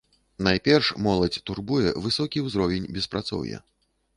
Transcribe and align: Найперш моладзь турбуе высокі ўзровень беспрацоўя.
Найперш 0.45 0.87
моладзь 1.07 1.37
турбуе 1.49 1.93
высокі 2.07 2.45
ўзровень 2.49 2.89
беспрацоўя. 2.97 3.65